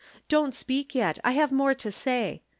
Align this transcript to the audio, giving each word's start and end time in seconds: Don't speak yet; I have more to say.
Don't 0.29 0.55
speak 0.55 0.95
yet; 0.95 1.19
I 1.23 1.33
have 1.33 1.51
more 1.51 1.75
to 1.75 1.91
say. 1.91 2.41